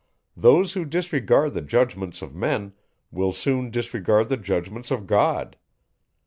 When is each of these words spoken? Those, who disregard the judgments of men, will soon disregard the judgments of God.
Those, 0.35 0.73
who 0.73 0.83
disregard 0.83 1.53
the 1.53 1.61
judgments 1.61 2.23
of 2.23 2.33
men, 2.33 2.73
will 3.11 3.31
soon 3.31 3.69
disregard 3.69 4.29
the 4.29 4.37
judgments 4.37 4.89
of 4.89 5.05
God. 5.05 5.57